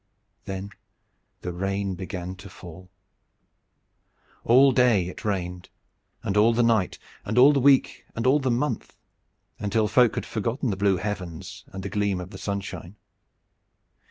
[0.45, 0.71] Then
[1.41, 2.89] the rain began to fall.
[4.43, 5.69] All day it rained,
[6.23, 8.97] and all the night and all the week and all the month,
[9.59, 12.95] until folk had forgotten the blue heavens and the gleam of the sunshine.